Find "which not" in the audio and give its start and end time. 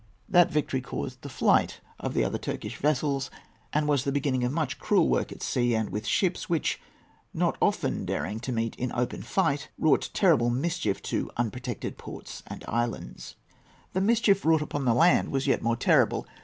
6.49-7.55